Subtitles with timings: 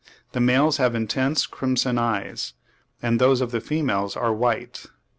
[0.31, 2.53] the males have intense crimson eyes,
[3.03, 4.87] and those of the females are white.